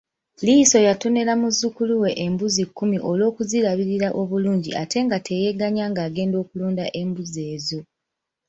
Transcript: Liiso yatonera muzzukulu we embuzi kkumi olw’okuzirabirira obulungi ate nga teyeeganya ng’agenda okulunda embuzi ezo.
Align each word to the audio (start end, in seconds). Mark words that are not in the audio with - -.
Liiso 0.45 0.77
yatonera 0.87 1.33
muzzukulu 1.41 1.93
we 2.03 2.09
embuzi 2.25 2.63
kkumi 2.69 2.97
olw’okuzirabirira 3.09 4.09
obulungi 4.21 4.69
ate 4.81 4.97
nga 5.05 5.17
teyeeganya 5.27 5.85
ng’agenda 5.91 6.35
okulunda 6.43 6.85
embuzi 7.01 7.41
ezo. 7.55 7.79